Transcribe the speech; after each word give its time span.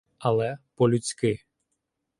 Але 0.19 0.57
по-людськи. 0.75 1.43